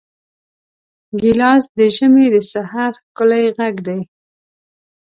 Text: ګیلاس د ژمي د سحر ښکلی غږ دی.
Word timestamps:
ګیلاس 1.19 1.63
د 1.77 1.79
ژمي 1.95 2.27
د 2.35 2.37
سحر 2.51 2.91
ښکلی 3.03 3.45
غږ 3.57 3.75
دی. 3.87 3.99